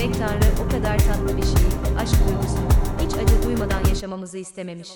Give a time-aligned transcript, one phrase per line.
[0.00, 1.66] Demek Tanrı o kadar tatlı bir şey,
[1.98, 2.58] aşk duygusu,
[3.04, 4.88] hiç acı duymadan yaşamamızı istememiş.